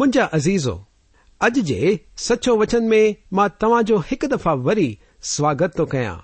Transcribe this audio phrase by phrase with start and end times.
[0.00, 0.72] मुंहिंजा अज़ीज़ो,
[1.40, 4.86] अॼु जे सचो वचन में माँ तव्हां जो हिकु दफ़ा वरी
[5.30, 6.14] स्वागत थो कयां।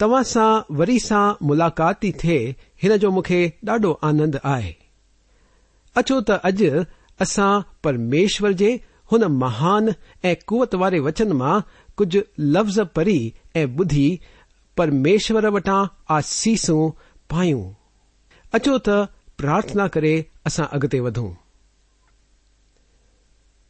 [0.00, 4.74] तव्हां सां वरी सां मुलाक़ात थी थिए, हिन जो मूंखे ॾाढो आनंद आहे।
[5.96, 6.84] अचो त अॼु
[7.20, 7.48] असां
[7.84, 8.70] परमेश्वर जे
[9.12, 9.94] हुन महान
[10.24, 11.56] ऐं कुवत वारे वचन माँ
[11.96, 13.18] कुझु लफ़्ज़ पढ़ी
[13.56, 14.08] ऐं ॿुधी
[14.76, 15.80] परमेश्वर वटां
[16.18, 16.90] आसीसूं
[17.30, 17.64] पायूं।
[18.54, 18.88] अचो त
[19.42, 20.14] प्रार्थना करे
[20.46, 21.28] असां अॻिते वधूं।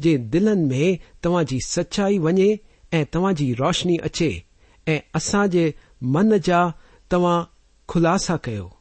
[0.00, 2.60] जे दिलनि में तव्हां जी सचाई वञे
[2.92, 4.44] ऐं तव्हां जी रोशनी अचे,
[4.88, 6.72] ऐं असां जे मन जा
[7.10, 7.44] तव्हां
[7.88, 8.76] खुलासा कयो।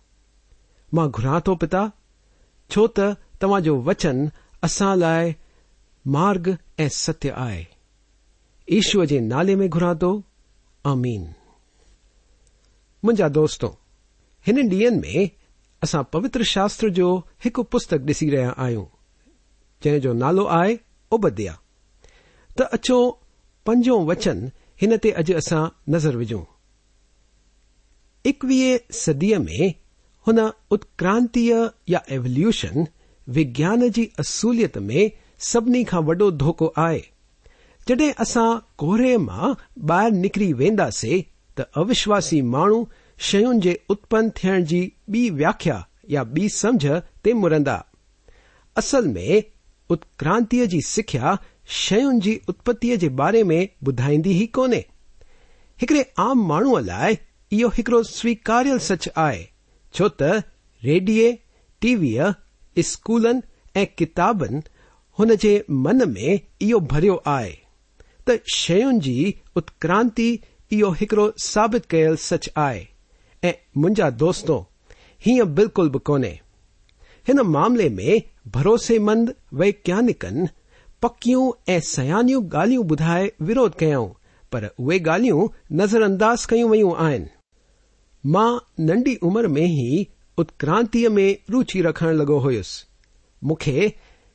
[0.93, 1.91] माँ घुरां थो पिता,
[2.71, 2.99] छो त
[3.41, 4.31] तव्हां जो वचन
[4.63, 5.35] असां लाइ
[6.07, 7.65] मार्ग ऐं सत्य आहे।
[8.69, 10.23] ईश्वर जे नाले में घुरां थो।
[10.85, 11.21] आमीन।
[13.05, 13.77] मुंहिंजा दोस्तो,
[14.47, 15.29] हिन ॾींहनि में
[15.83, 18.85] असां पवित्र शास्त्र जो हिकु पुस्तक ॾिसी रहिया आहियूं,
[19.83, 20.84] जंहिं जो नालो आहे
[21.17, 21.53] उबद्या
[22.57, 22.99] त अचो
[23.65, 24.51] पंजो वचन
[24.81, 25.63] हिन ते अॼु असां
[25.93, 26.43] नज़र विझूं।
[28.25, 29.73] एकवीह सदीअ में
[30.27, 30.39] हुन
[30.75, 31.51] उत्क्रांतीय
[31.89, 32.87] या एवल्यूशन
[33.27, 35.11] विज्ञान जी असूलियत में
[35.49, 37.01] सभिनी खां वॾो धोखो आहे।
[37.87, 38.49] जॾहिं असां
[38.81, 39.55] कोहरे माँ
[39.89, 41.21] ॿाहिरि निकिरी वेंदासीं,
[41.57, 42.85] त अविश्वासी माण्हू
[43.19, 44.81] शयुनि जे उत्पन्न थियण जी
[45.13, 45.77] ॿी व्याख्या
[46.09, 46.85] या ॿी समझ
[47.23, 47.77] ते मुरंदा।
[48.75, 49.43] असल में
[49.89, 51.35] उत्क्रांतीअ जी सिख्या
[51.67, 54.83] शयुनि जी उत्पत्तीअ जे बारे में ॿुधाईंदी ई कोन्हे।
[55.79, 57.17] हिकड़े आम माण्हूअ लाइ
[57.51, 59.43] इहो हिकड़ो स्वीकारियल सच आहे,
[59.93, 60.43] छो त
[60.83, 61.31] रेडिए
[61.81, 62.31] टीवीअ,
[62.77, 63.41] स्कूलनि
[63.79, 64.61] ऐं किताबनि
[65.19, 67.53] हुन जे मन में इहो भरियो आहे।
[68.27, 69.17] त शयुनि जी
[69.55, 70.29] उत्क्रांति
[70.71, 72.87] इहो हिकड़ो साबित कयल सच आहे,
[73.43, 74.57] ऐं मुंहिंजा दोस्तो,
[75.25, 76.39] हीअं बिल्कुल बि कोन्हे।
[77.27, 80.47] हिन मामले में भरोसेमंद वैज्ञानिकनि
[81.01, 84.07] पकियूं ऐं सयानियूं ॻाल्हियूं ॿुधाए विरोध कयऊं,
[84.51, 85.47] पर उहे ॻाल्हियूं
[85.77, 87.27] नज़रअंदाज कयूं वयूं आहिनि।
[88.23, 90.07] माँ नंढी उमिरि में ई
[90.37, 92.85] उत्क्रांतीअ में रुचि रखण लॻो हुयुसि।
[93.41, 93.93] मूंखे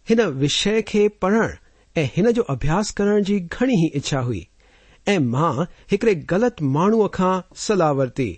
[0.08, 1.48] हिन विषय खे पढ़ण
[1.96, 4.46] ऐं हिन जो अभ्यास करण जी घणी ई इच्छा हुई,
[5.06, 8.30] ऐं माँ हिकड़े ग़लति माण्हूअ खां सलाह वरिती।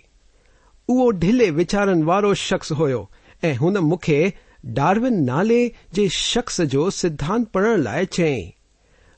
[0.89, 3.09] उहो ढिले वीचारनि वारो शख़्स हुयो,
[3.43, 4.33] ऐं हुन मूंखे
[4.65, 8.51] डार्विन नाले जे शख़्स जो सिद्धांत पढ़ण लाइ चयईं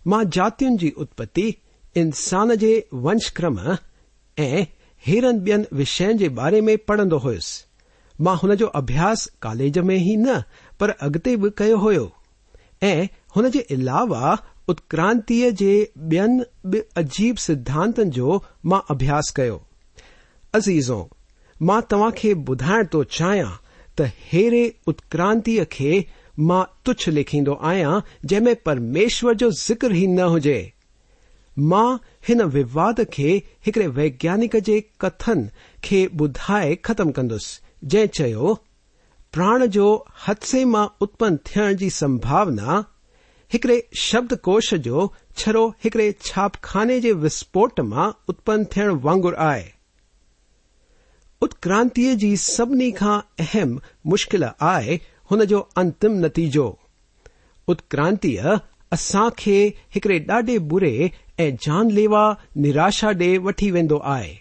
[0.08, 1.56] माँ जातियुनि जी उत्पत्ति,
[1.98, 3.60] इंसान जे वंशक्रम,
[4.38, 4.66] ऐं
[5.06, 7.64] हेरनि ॿियनि विषयनि जे बारे में पढ़ंदो हुयुसि।
[8.22, 10.44] माँ हुन जो अभ्यास कॉलेज में ई न,
[10.80, 12.12] पर अॻिते बि कयो हुयो।
[12.84, 14.38] ऐं हुन जे अलावा
[14.68, 19.62] उत्क्रांतीअ जे ॿियनि बि अजीब सिद्धांतनि जो माँ अभ्यास कयो।
[20.54, 21.10] अज़ीज़ो,
[21.62, 23.62] माँ तव्हां खे ॿुधाइण थो चाहियाँ
[23.98, 26.06] त हेरे उत्क्रांतीअ खे
[26.40, 30.72] माँ तुच्छ लिखींदो आहियाँ जंहिं में परमेश्वर जो ज़िक्र ई न हुजे।
[31.58, 33.32] माँ हिन विवाद खे
[33.66, 35.50] हिकड़े वैज्ञानिक जे कथन
[35.84, 38.54] खे ॿुधाए ख़तमु कंदुसि, जंहिं चयो,
[39.34, 42.84] प्राण जो हदसे माँ उत्पन्न थियण जी संभावना,
[43.52, 49.75] हिकड़े शब्दकोश जो छरो हिकड़े छापखाने जे विस्फोट माँ उत्पन्न थियण वांगुरु आहे।
[51.42, 54.96] उत्क्रांतीअ जी सभिनी खां अहम मुश्किल आहे
[55.32, 56.68] हुन जो अंतिम नतीजो।
[57.68, 58.56] उत्क्रांतीअ
[58.94, 59.58] असां खे
[59.96, 62.24] हिकड़े ॾाढे बुरे ऐं जानलेवा
[62.66, 64.34] निराशा ॾे वठी वेंदो आहे।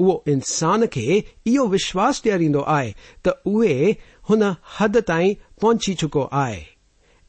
[0.00, 2.92] उहो इंसान खे इहो विश्वास ॾियारींदो आहे
[3.26, 3.90] त उहे
[4.28, 4.42] हुन
[4.78, 6.62] हद ताईं पहुची चुको आहे।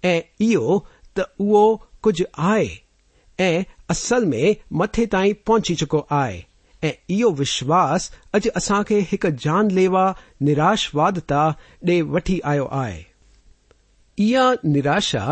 [0.03, 0.79] ऐं इहो
[1.17, 1.63] त उहो
[2.03, 2.67] कुझु आहे
[3.39, 6.43] ऐं असल में मथे ताईं पहुची चुको आहे।
[6.85, 10.05] ऐं इहो विश्वास अॼु असां खे हिकु जानलेवा,
[10.41, 11.43] निराशवादता
[11.89, 13.03] ॾे वठी आयो आहे।
[14.17, 15.25] इहा निराशा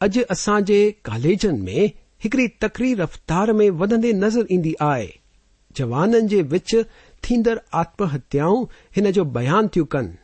[0.00, 1.92] अॼु असां जे कॉलेजनि में
[2.24, 5.08] हिकड़ी तकरी रफ़्तार में वधंदे नज़र ईंदी आहे।
[5.76, 6.74] जवाननि जे विच
[7.24, 10.16] थींदड़ आत्महत्याऊं हिन जो बयान थियूं कनि।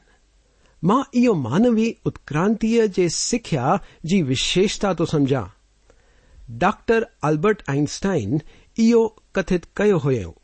[0.82, 5.44] माँ इहो मानवी उत्क्रांतीअ जे सिख्या जी विशेषता थो समझां।
[6.58, 8.40] डॉक्टर अल्बर्ट आइंस्टाइन
[8.76, 10.34] इहो कथित कयो हुयो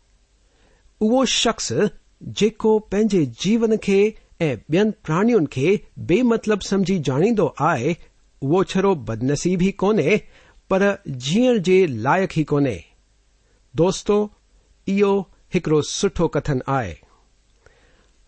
[1.01, 1.73] उहो शख़्स
[2.23, 7.97] जेको पंहिंजे जीवन खे ऐं ॿियनि प्राणियुनि खे बेमतलब समझी ॼाणींदो आहे,
[8.43, 10.17] उहो छरो बदनसीब ई कोन्हे,
[10.71, 12.85] पर जीअण जे लाइक़ ई कोन्हे।
[13.75, 14.17] दोस्तो,
[14.89, 16.97] इहो हिकड़ो सुठो कथन आहे।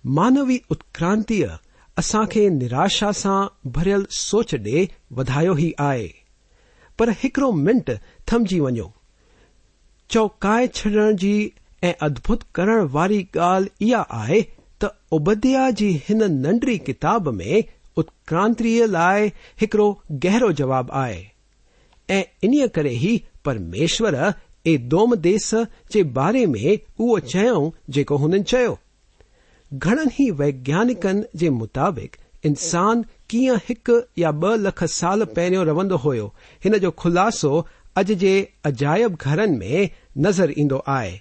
[0.06, 1.48] मानवी उत्क्रांतीअ
[1.96, 6.08] असां खे निराशा सां भरियल सोच ॾे वधायो ई आहे,
[6.98, 7.90] पर हिकड़ो मिंट
[8.32, 8.92] थमजी वञो।
[10.10, 11.52] चौकाए छॾण जी
[11.84, 14.40] ऐं अद्भुत करण वारी ॻाल्हि इहा आहे
[14.82, 17.64] त उबदिया जी हिन नंढड़ी किताब में
[17.98, 19.26] उत्क्रांतीअ लाइ
[19.60, 19.86] हिकड़ो
[20.24, 21.20] गहरो जवाब आहे।
[22.08, 24.16] ऐं इन्हीअ करे ई परमेश्वर
[24.66, 25.50] एदोम देस
[25.92, 28.78] जे बारे में उहो चयऊं जेको हुननि चयो।
[29.70, 36.26] घणनि ई वैज्ञानिकनि जे मुताबिक़ इंसान कीअं हिकु या ॿ लख साल पहिरियों रवंदो हुयो,
[36.64, 37.66] हिन जो खुलासो
[37.98, 38.32] अॼु जे
[38.64, 39.90] अजायब घरनि में
[40.26, 41.20] नज़र ईंदो आहे।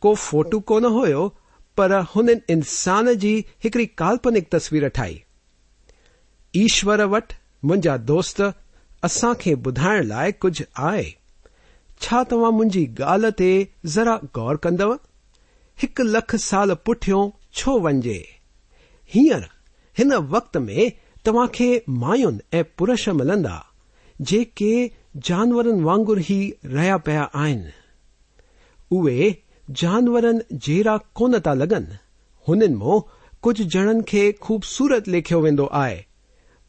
[0.00, 1.28] को फोटू कोन हुयो,
[1.76, 5.22] पर हुननि इंसान जी हिकड़ी काल्पनिक तस्वीर ठाही।
[6.54, 8.40] ईश्वर वटि मुंहिंजा दोस्त
[9.02, 11.14] असां खे ॿुधाइण लाइ कुझु आहे।
[12.00, 13.50] छा तव्हां मुंहिंजी ॻाल्हि ते
[13.86, 14.98] ज़रा गौर कंदव?
[15.78, 17.20] हिकु लख साल पुठियो
[17.54, 18.18] छो वञे
[19.10, 19.44] हींअर,
[19.98, 20.92] हिन वक़्त में
[21.24, 23.66] तव्हां खे मायुनि ऐं पुरुष मिलंदा,
[24.20, 24.72] जेके
[25.16, 27.72] जानवरनि वांगुरु ई रहिया पिया आहिनि।
[28.90, 29.36] उहे
[29.70, 31.96] जानवरनि जहिड़ा कोन था लॻनि
[32.46, 33.00] हुननि माँ
[33.42, 36.04] कुझु ॼणनि खे ख़ूबसूरत लेखियो वेंदो आहे,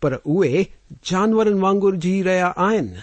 [0.01, 0.63] पर उहे
[1.09, 3.01] जानवरनि वांगुरु जी रहिया आहिनि।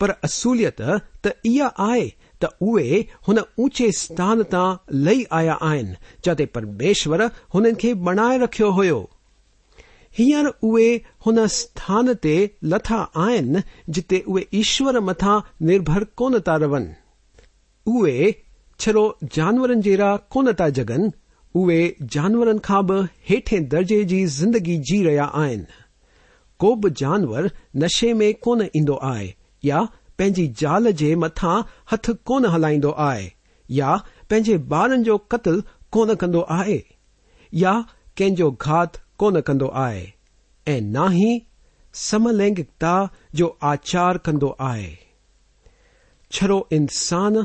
[0.00, 0.80] पर असुलियत
[1.24, 2.08] त इहा आहे
[2.42, 7.22] त उहे हुन ऊचे स्थान तां लही आया आहिनि, जिते परमेश्वर
[7.54, 9.00] हुननि खे बणाए रखियो हुयो।
[10.18, 10.90] हींअर उहे
[11.26, 16.94] हुन स्थान ते लथा आहिनि, जिते उहे ईश्वर मथां निर्भर कोन था रहनि।
[17.86, 18.47] उहे
[18.80, 19.04] छड़ो
[19.34, 21.10] जानवरनि जहिड़ा कोन था जगनि,
[21.54, 21.80] उहे
[22.14, 25.66] जानवरनि खां बि हेठे दर्जे जी ज़िंदगी जी रहिया आहिनि।
[26.60, 29.80] को बि जानवर नशे में कोन ईंदो आहे, या
[30.18, 31.56] पंहिंजी ज़ाल जे मथां
[31.92, 33.32] हथ कोन हलाईंदो आहे,
[33.68, 33.96] या
[34.30, 36.82] पंहिंजे ॿारनि जो क़तल कोन कंदो आहे,
[37.52, 37.74] या
[38.18, 40.06] कंहिंजो घात कोन कंदो आहे,
[40.66, 41.40] ऐं ना ई
[41.94, 42.94] समलैंगिकता
[43.34, 44.96] जो आचार कंदो आहे।
[46.30, 47.44] छड़ो इंसान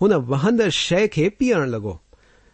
[0.00, 1.98] हुन वहंदड़ शइ खे पीअण लॻो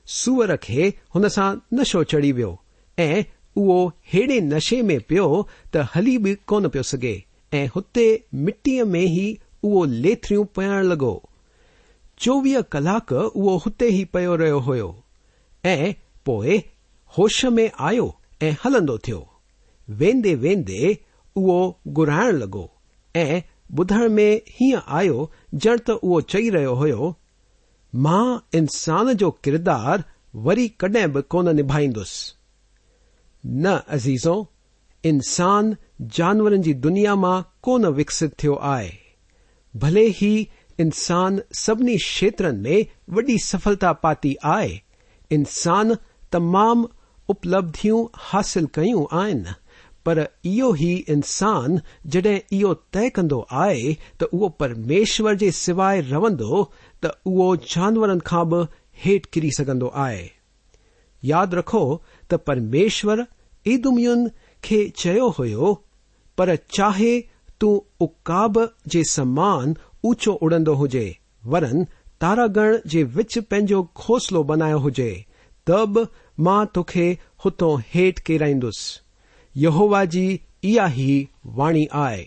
[0.06, 2.58] सूअर खे हुन सां नशो चढ़ी वियो।
[2.98, 3.24] ऐं
[3.56, 3.76] उहो
[4.12, 5.26] हेड़े नशे में पियो
[5.74, 7.14] त हली बि कोन पियो सघे।
[7.54, 11.12] ऐं हुते मिटीअ में ई उहो लेथरियूं पयण लॻो
[12.20, 14.88] चोवीह कलाक उहो हुते ई पियो रहियो हुयो।
[15.64, 15.94] ऐं
[16.26, 16.58] पोइ
[17.18, 19.26] होश में आयो ऐं हलंदो थियो।
[19.88, 20.98] वेंदे वेंदे
[21.36, 22.68] उहो घुराइण लॻो
[23.14, 23.42] ऐं
[23.78, 25.30] ॿुधण में हीअं आयो
[25.66, 27.14] ॼण त उहो चई रहियो हुयो
[27.94, 30.04] माँ इंसान जो किरदार
[30.34, 32.34] वरी कॾहिं बि कोन निभाईंदुसि।
[33.46, 34.46] न, अज़ीज़ो,
[35.04, 38.92] इंसान जानवरनि जी दुनिया माँ कोन विकसित थियो आहे।
[39.76, 40.48] भले ही
[40.80, 44.80] इंसान सभिनी क्षेत्रनि में वॾी सफलता पाती आहे,
[45.30, 45.94] इंसान
[46.32, 46.88] तमामु
[47.28, 49.52] उपलब्धियूं हासिल कयूं आहिनि,
[50.06, 56.72] पर इहो ई इंसान जॾहिं इहो तइ कंदो आहे त उहो परमेश्वर जे सवाइ रहंदो
[57.02, 58.66] त उहो जानवरनि खां बि
[59.04, 60.30] हेठि किरी सघंदो आहे।
[61.24, 63.26] यादि रखो त परमेश्वर
[63.66, 64.30] ईदुमियुनि
[64.64, 65.84] खे चयो हुयो,
[66.38, 67.20] पर चाहे
[67.60, 71.16] तूं उकाब जे समान ऊचो उड़ंदो हुजे,
[71.46, 71.84] वरन
[72.20, 75.26] तारागण जे विच पंहिंजो घोसलो बनायो हुजे,
[75.66, 76.06] त बि
[76.40, 79.00] माँ तोखे हुतो हेठि केराईंदुसि।
[79.56, 82.26] यहोवा जी इहा ई वाणी आहे।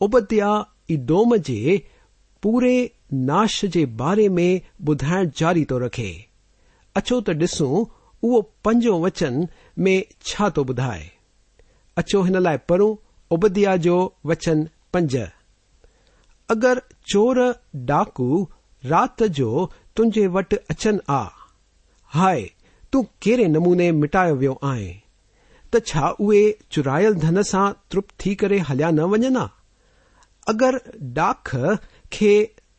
[0.00, 1.82] उबत्या इदोम जे
[2.42, 6.26] पूरे नाश जे बारे में ॿुधाइण जारी थो रखे।
[6.96, 7.84] अचो त ॾिसूं,
[8.22, 9.48] उहो पंजो वचन
[9.78, 11.10] में छा थो ॿुधाए।
[11.96, 12.96] अचो हिन लाइ पढ़ूं
[13.30, 15.16] उबदिया जो वचन पंज।
[16.50, 18.48] अगरि चोर डाकू
[18.86, 21.28] राति जो तुंहिंजे वटि अचनि आ,
[22.04, 22.50] हाय,
[22.92, 24.94] तूं कहिड़े नमूने मिटायो वियो आहे?
[25.72, 29.48] त छा उहे चुरायल धन सां तृप्त थी करे हलिया न वञनि आ?
[30.48, 31.56] अगरि डाख
[32.12, 32.54] खे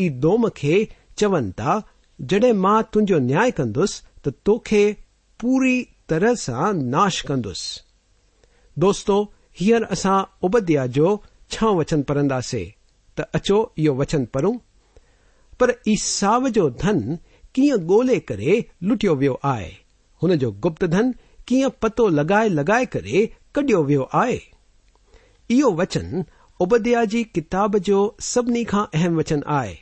[0.00, 1.82] ई दोम खे चवनि था
[2.20, 4.96] जॾहिं माँ तुंहिंजो न्याय कंदुसि, त तोखे
[5.40, 7.80] पूरी तरह सां नाश कंदुसि।
[8.78, 12.80] दोस्तो, हींअर असां उबदिया जो छह वचन पढ़ंदासीं,
[13.16, 14.58] त अचो, इहो वचन पढ़ूं।
[15.60, 17.18] पर ईसाव जो धन
[17.54, 19.72] कीअं ॻोल्हे करे लुटियो वियो आहे?
[20.22, 21.14] हुन जो गुप्त धन
[21.48, 24.40] कीअं पतो लॻाए लॻाए करे कढियो वियो आहे?
[25.50, 26.24] इहो वचन
[26.60, 29.81] उबदिया जी किताब जो सभिनी खां अहम वचन आहे।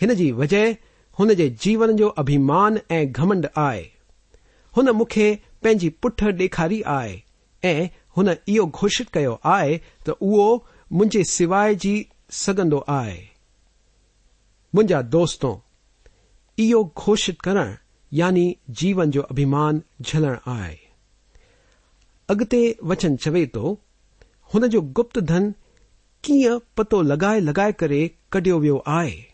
[0.00, 0.76] हिन जी वजह
[1.18, 3.82] हुन जे जीवन जो अभिमान ऐं घमंड आहे।
[4.76, 7.22] हुन मूंखे पंहिंजी पुठ ॾेखारी आहे
[7.64, 13.18] ऐं हुन इहो घोषित कयो आहे त उहो मुंहिंजे सवाइ जी सघंदो आहे।
[14.74, 15.62] मुंहिंजा दोस्तो,
[16.58, 17.76] इहो घोषित करण
[18.12, 20.76] यानी जीवन जो अभिमान झलण आहे।
[22.28, 23.80] अॻिते वचन चवे थो
[24.54, 25.50] हुन जो गुप्त धन
[26.24, 29.33] कीअं पतो लॻाए लॻाए करे कढियो वियो आहे?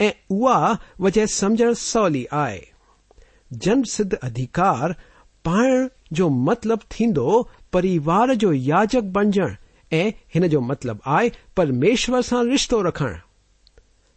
[0.00, 2.62] ऐं उहा वजह समझण सवली आहे
[3.50, 4.92] जन सिद्ध अधिकार,
[5.44, 9.54] पाइण जो मतिलबु थींदो, परिवार जो याजक बणजण
[9.92, 13.16] ऐं हिन जो मतिलबु आहे परमेश्वर सां रिश्तो रखणु।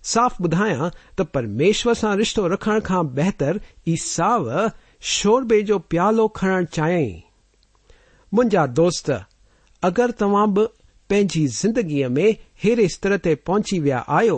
[0.04, 4.50] साफ़ ॿुधायां त परमेश्वर सां रिश्तो रखण खां बहितर ईसाव
[5.14, 7.12] शोरबे जो प्यालो खणणु चाहियई
[8.32, 9.12] मुंहिंजा दोस्त,
[9.84, 10.66] अगरि तव्हां बि
[11.10, 14.38] पंहिंजी ज़िंदगीअ में हेरे स्तर ते पहुची विया आहियो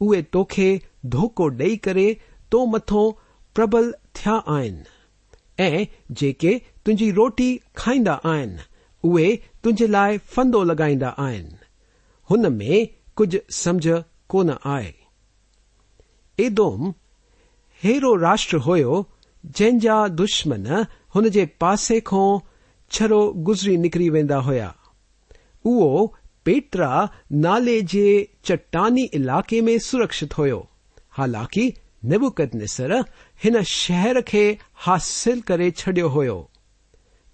[0.00, 2.20] उहे तोखे धोखो ॾेई करे
[2.52, 3.10] तो मथो
[3.54, 4.84] प्रबल थिया आहिनि।
[5.60, 8.58] ऐं जेके तुंहिंजी रोटी खाईंदा आहिनि,
[9.04, 11.56] उहे तुंहिंजे लाइ फंदो लॻाईंदा आहिनि।
[12.30, 13.88] हुन में कुझु समझ
[14.28, 14.94] कोन आहे।
[16.38, 16.94] एदोम
[17.82, 19.08] हेरो राष्ट्र हुयो,
[19.46, 22.38] जंहिंजा दुश्मन हुन जे पासे खां
[22.90, 24.74] छरो गुज़री निकिरी वेंदा हुया।
[25.64, 26.14] उहो
[26.48, 26.90] पेट्रा
[27.44, 28.06] नाले जे
[28.44, 30.60] चट्टानी इलाक़े में सुरक्षित हुयो।
[31.12, 31.72] हालाँकि
[32.04, 32.92] नेबुकदनेसर
[33.42, 34.44] हिन शहर खे
[34.86, 36.38] हासिल करे छडि॒यो हुयो।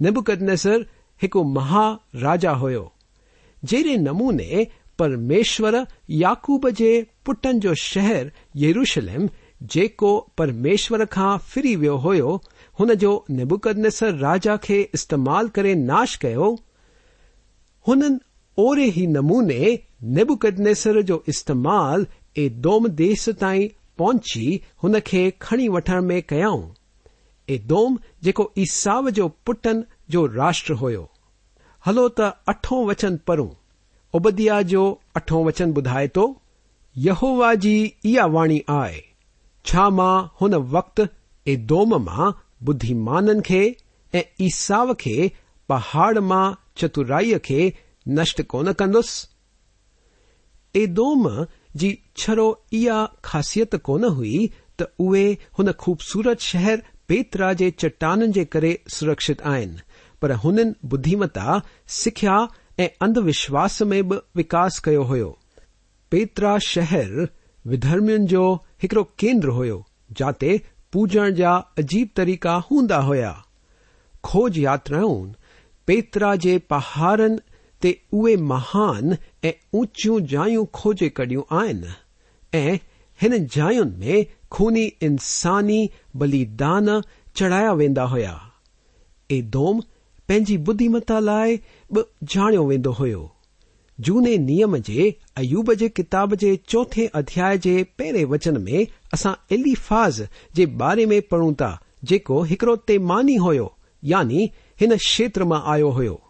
[0.00, 0.86] नेबुकदनेसर
[1.20, 2.84] हिकु महाराजा हुयो,
[3.62, 4.66] जहिड़े नमूने
[4.98, 6.90] परमेश्वर याकूब जे
[7.26, 9.28] पुटनि जो शहर यरूशलेम,
[9.62, 12.42] जेको परमेश्वर खां फिरी वियो हुयो,
[12.78, 16.54] हुन जो नेबुकदनेसर राजा खे इस्तेमाल करे नाश कयो,
[17.86, 18.18] हुननि
[18.58, 19.78] ओरे ई नमूने
[20.16, 22.06] नेबुकदनेसर जो इस्तेमाल
[22.38, 26.62] एदोम देश ताईं पहुची हुन खे खणी वठण में कयाऊं।
[27.48, 31.08] एदोम जेको ईसाव जो पुटनि जो राष्ट्र हुयो।
[31.84, 33.48] हलो त अठो वचन पढ़ूं।
[34.14, 34.82] उबदिया जो
[35.16, 36.26] अठो वचन ॿुधाए थो
[36.96, 39.00] यहोवा जी इहा वाणी आहे,
[39.64, 41.06] छा माँ हुन वक़्तु
[41.46, 42.32] एदोम माँ
[42.64, 43.62] बुद्धिमाननि खे
[44.12, 45.30] ऐं ईसाव खे
[45.68, 47.72] पहाड़ माँ चतुराईअ खे
[48.08, 49.28] नष्ट कोन कंदुसि?
[50.78, 58.32] एदोम जी छरो इहा ख़ासियत कोन हुई, त उहे हुन ख़ूबसूरत शहर पेतरा जे चट्टाननि
[58.32, 59.80] जे करे सुरक्षित आहिनि।
[60.22, 62.48] पर हुननि बुद्धिमता, सिख्या
[62.80, 65.38] ऐं अंधविश्वास में बि विकास कयो हुयो।
[66.10, 67.28] पेतरा शहर
[67.66, 70.60] विधर्मियुनि जो हिकड़ो केंद्र हुयो, जाते
[70.92, 73.44] पूजण जा अजीब तरीक़ा हूंदा हुया।
[74.24, 75.34] खोज यात्राउनि
[75.86, 77.38] पेतरा जे पहाड़नि
[77.84, 81.88] ते उहे महान ऐं ऊचियूं जायूं खोजे कढियूं आहिनि।
[82.54, 82.78] ऐं
[83.20, 87.02] हिन जायुनि में खूनी इंसानी बलिदान
[87.36, 88.52] चढ़ाया वेंदा हुया।
[89.30, 89.80] एदोम
[90.28, 91.56] पंहिंजी बुद्धिमता लाइ
[91.92, 92.00] बि
[92.36, 93.30] ॼाणियो वेंदो हुयो।
[94.00, 100.22] जूने नियम जे, अयूब जे किताब जे चोथे अध्याय जे पहिरें वचन में असां एलीफाज़
[100.54, 106.22] जे बारे में पढ़ूं था, जेको हिकड़ो तेमानी हुयो, यानी हिन क्षेत्र माँ आयो हुयो।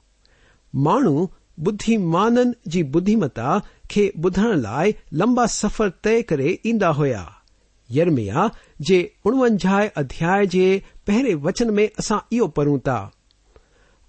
[0.75, 7.25] माण्हू बुद्धिमाननि जी बुद्धिमता खे ॿुधण लाइ लंबा सफ़र तय करे ईंदा हुया।
[7.91, 12.99] यर्मिया जे उणवंजाह अध्याय जे पहिरें वचन में असां इहो पढ़ूं था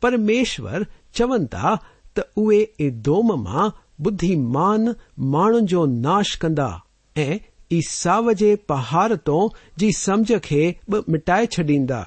[0.01, 1.75] परमेश्वर चवनि था
[2.17, 4.95] त उहे इदोम माँ बुद्धिमान
[5.33, 6.69] माण्हुनि जो नाश कंदा
[7.15, 7.37] ऐं
[7.71, 9.37] ईसाव जे पहाड़ तो
[9.77, 12.01] जी समझ खे बि मिटाए छॾींदा।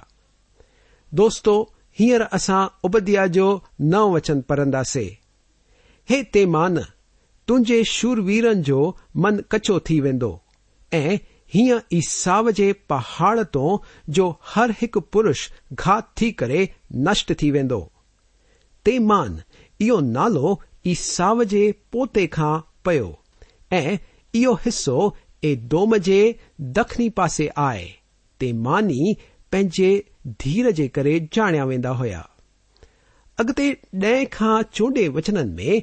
[1.12, 1.54] दोस्तो,
[1.98, 3.46] हींअर असां उबदिया जो
[3.80, 5.08] नव वचन पढ़ंदासीं।
[6.08, 6.78] हे तेमान
[7.48, 10.30] तुंहिंजे शूरवीरनि जो मन कचो थी वेंदो,
[10.92, 11.18] ऐं
[11.54, 16.68] हीअं ईसाव जे पहाड़ तो जो हर हिकु पुरुष घात थी करे
[17.08, 17.80] नष्ट थी वेंदो।
[18.86, 19.40] तेमान,
[19.80, 23.18] इहो नालो ईसाव जे पोते खां पियो,
[23.72, 23.98] ऐं
[24.34, 27.86] इहो हिसो एदोम जे दखनी पासे आहे।
[28.40, 29.16] तेमानी
[29.52, 29.92] पंहिंजे
[30.28, 32.28] धीर जे करे ॼाणिया वेंदा हुया।
[33.38, 33.70] अॻिते
[34.04, 35.82] ॾह खां चोॾहं वचननि में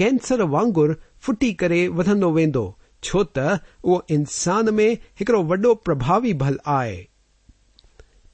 [0.00, 3.38] कैंसर वांगुरु फुटी करे वधंदो वेंदो, छो त
[3.84, 7.08] उहो इंसान में हिकड़ो वॾो प्रभावी भल आहे।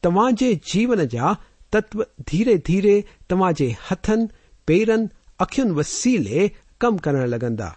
[0.02, 1.37] तव्हां जे जीवन जा
[1.72, 4.29] तत्व धीरे धीरे तव्हां जे हथनि,
[4.66, 5.09] पेरनि,
[5.40, 6.50] अखियुनि वसीले
[6.81, 7.76] कम करण लॻंदा।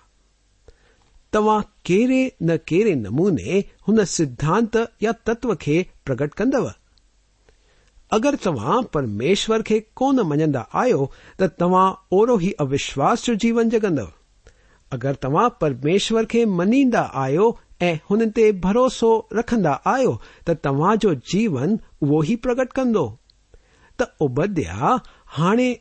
[1.33, 6.73] तव्हां कहिड़े न कहिड़े नमूने हुन सिद्धांत या तत्व खे प्रगट कंदव?
[8.11, 14.11] अगरि तव्हां परमेश्वर खे कोन मञंदा आहियो, त तव्हां ओड़ो ई अविश्वास जो जीवन जगंदव।
[14.91, 21.15] अगरि तव्हां परमेश्वर खे मञींदा आहियो ऐं हुन ते भरोसो रखंदा आहियो, त तव्हां जो
[21.15, 23.17] जीवन उहो ई प्रकट कंदो।
[23.99, 25.79] त उबद्या हाणे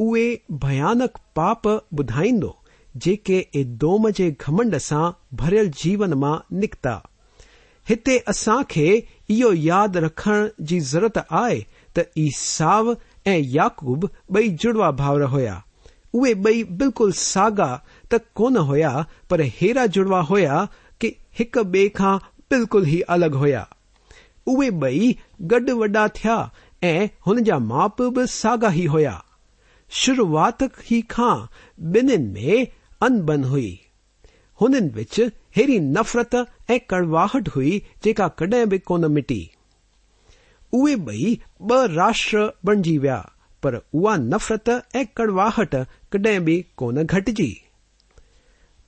[0.00, 2.56] उहे भयानक पाप ॿुधाईंदो,
[2.96, 7.06] जेके एदोम जे घमंड सां भरियल जीवन माँ निकिता।
[7.90, 8.86] हिते असां खे
[9.36, 11.60] इहो यादि रखण जी ज़रूरत आहे
[11.96, 12.94] त ईसाव
[13.26, 15.62] ऐं याकूब ॿई जुड़वा भाउर हुया।
[16.14, 17.70] उहे ॿई बिल्कुलु सागा
[18.12, 18.92] त कोन हुया,
[19.30, 20.66] पर हेरा जुड़वा हुया
[21.00, 22.16] कि हिक ॿिए खां
[22.50, 23.66] बिल्कुलु ई अलॻि हुया।
[24.46, 25.16] उहे ॿई
[25.52, 26.38] गॾु वॾा थिया
[26.92, 29.16] ऐं हुन जा माउ पीउ बि सागा ई हुया।
[29.90, 31.34] शुरुआत ई खां
[31.94, 32.66] ॿिन्हिनि में
[33.02, 33.70] अनबन हुई।
[34.60, 35.20] हुननि विच
[35.56, 36.34] अहिड़ी नफ़रत
[36.70, 39.50] ऐं कड़वाहट हुई जेका कॾहिं बि कोन मिटी।
[40.72, 43.30] उहे ॿई ॿ राष्ट्र बणिजी विया,
[43.62, 45.74] पर उहा नफ़रत ऐं कड़वाहट
[46.12, 47.52] कॾहिं बि कोन घटिजी।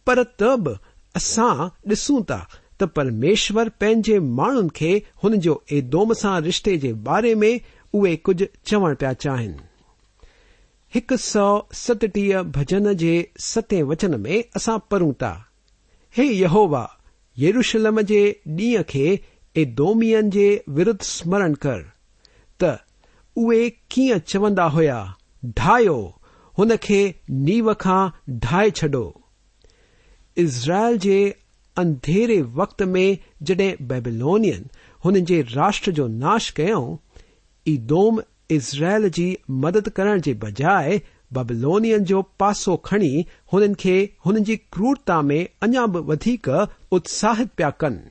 [0.07, 0.77] पर त बि
[1.17, 2.49] असां ॾिसूं था
[2.81, 7.61] त परमेश्वर पंहिंजे माण्हुनि खे हुन जो एदोम सां रिश्ते जे बारे में
[7.95, 9.59] उहे कुझु चवण पिया चाहिनि।
[10.95, 15.52] हिकु सौ सतटीह भजन जे सते वचन में असां पढ़ूं था
[16.17, 16.85] हे यहोवा
[17.37, 18.23] यरूशलम जे
[18.59, 19.07] ॾींहं खे
[19.57, 20.49] एदोमियन जे
[20.79, 21.81] विरुद्ध स्मरण कर
[22.61, 22.77] त
[23.37, 24.99] उहे कीअं चवंदा हुया
[25.59, 25.97] ढायो
[26.59, 27.01] हुन खे
[27.47, 28.01] नीव खां
[28.47, 29.05] ढाए छॾो
[30.37, 31.19] इज़राइल जे
[31.77, 33.19] अंधेरे वक़्त में
[33.51, 34.69] जॾहिं बेबिलोनियन
[35.05, 36.97] हुन जे राष्ट्र जो नाश कयऊं
[37.67, 38.21] ईदोम
[38.59, 39.27] इज़राइल जी
[39.65, 41.01] मदद करण जे बजाए
[41.35, 46.49] बबलोनियन जो पासो खणी हुननि खे हुननि जी क्रूरता में अञा बि वधीक
[46.99, 48.11] उत्साहित पिया कनि।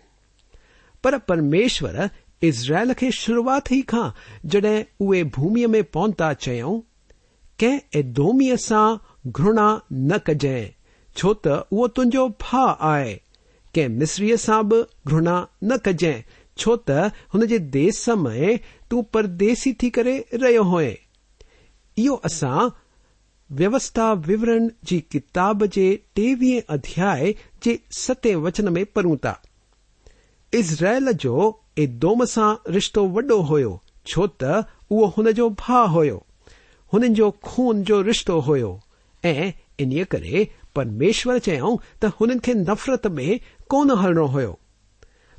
[1.03, 2.09] पर परमेश्वर
[2.49, 4.09] इज़राइल खे शुरुआत ई खां
[4.53, 6.79] जॾहिं उहे भूमीअ में पहुता चयऊं
[7.59, 8.85] कंहिं एदोमीअ सां
[9.31, 10.69] घृणा न कजांइ
[11.15, 13.13] छो त उहो तुंहिंजो भाउ आहे।
[13.75, 16.23] कंहिं मिस्रीअ सां बि घृणा न कजांइ
[16.57, 20.91] छो त हुन जे देस में तूं परदेसी थी करे रहियो हुए
[21.97, 22.69] इहो असां
[23.51, 29.41] व्यवस्था विवरण जी किताब जे टेवीह अध्याय जे सते वचन में पढ़ूं था।
[30.53, 34.43] इज़राइल जो एदोम सां रिश्तो वॾो हुयो, छो त
[34.91, 36.25] उहो हुन जो भाउ हुयो,
[36.93, 38.79] हुननि जो खून जो रिश्तो हुयो।
[39.25, 44.59] ऐं इन्हीअ करे परमेश्वर चयऊं त हुननि खे नफ़रत में कोन हलणो हुयो।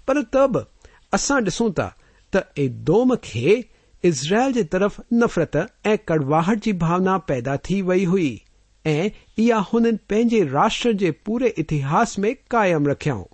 [0.09, 0.64] पर त बि
[1.12, 1.88] असां ॾिसूं था
[2.33, 3.64] त एदोम खे
[4.05, 8.43] इज़राइल जे तरफ़ नफ़रत ऐं कड़वाहट जी भावना पैदा थी वई हुई।
[8.87, 13.25] ऐं इहा हुननि पंहिंजे राष्ट्र जे पूरे इतिहास में कायम रखियाऊं।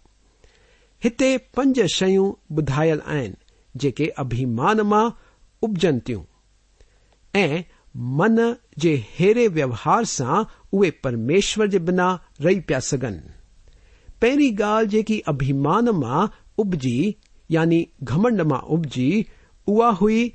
[1.05, 3.35] हिते पंज शयूं ॿुधायल आहिनि,
[3.77, 5.19] जेके अभिमान माँ
[5.63, 6.23] उपजनि थियूं।
[7.37, 7.65] ऐं
[7.97, 13.21] मन जे हेरे व्यवहार सां उहे परमेश्वर जे बिना रही पिया सघनि।
[14.23, 17.17] पहिरीं ॻाल्हि जेकी अभिमान माँ उपजी,
[17.51, 19.27] यानी घमंड माँ उपजी,
[19.67, 20.35] उहा हुई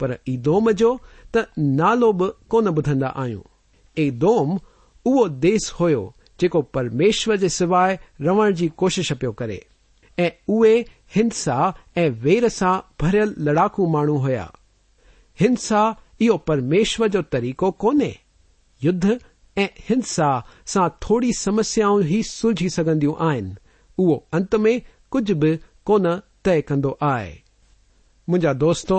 [0.00, 1.00] पर ईदोम जो
[1.36, 3.42] त नालो बि कोन ॿुधंदा आहियूं।
[3.96, 4.58] एदोम
[5.04, 9.66] उहो देस हुयो, जेको परमेश्वर जे सवाइ रहण जी कोशिश पियो करे।
[10.18, 10.74] ऐं उहे
[11.14, 14.52] हिंसा ऐं वेर सां भरियल लड़ाकू माण्हू हुया।
[15.40, 18.16] हिंसा इहो परमेश्वर जो तरीक़ो कोन्हे।
[18.82, 19.20] युद्ध
[19.58, 20.30] ऐं हिंसा
[20.66, 23.54] सां थोरी समस्याऊं ई सुलझी सघंदियूं आहिनि।
[23.98, 27.32] उहो अंत में कुझु बि कोन तय कंदो आहे।
[28.28, 28.98] मुंहिंजा दोस्तो